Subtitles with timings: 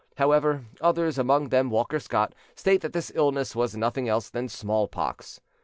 [0.17, 5.41] However, others, among them Walter Scott, state that this illness was nothing else than smallpox.